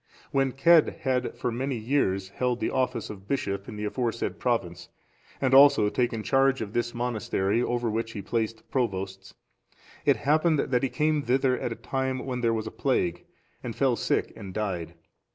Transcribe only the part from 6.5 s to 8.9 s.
of this monastery, over which he placed